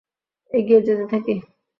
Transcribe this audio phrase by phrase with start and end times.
[0.51, 1.33] এগিয়ে যেতে থাকি।